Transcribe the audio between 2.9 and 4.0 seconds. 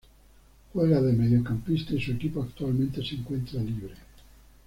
se encuentra libre.